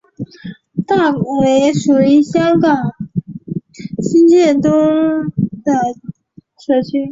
[0.87, 2.75] 大围属于香港
[4.01, 4.71] 新界东
[5.63, 5.93] 的
[6.57, 7.07] 社区。